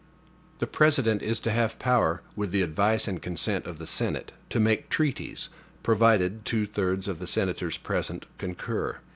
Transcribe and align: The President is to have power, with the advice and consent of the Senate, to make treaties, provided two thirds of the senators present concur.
The 0.57 0.65
President 0.65 1.21
is 1.21 1.39
to 1.41 1.51
have 1.51 1.77
power, 1.77 2.23
with 2.35 2.49
the 2.49 2.63
advice 2.63 3.07
and 3.07 3.21
consent 3.21 3.67
of 3.67 3.77
the 3.77 3.85
Senate, 3.85 4.31
to 4.49 4.59
make 4.59 4.89
treaties, 4.89 5.49
provided 5.83 6.43
two 6.43 6.65
thirds 6.65 7.07
of 7.07 7.19
the 7.19 7.27
senators 7.27 7.77
present 7.77 8.25
concur. 8.39 8.97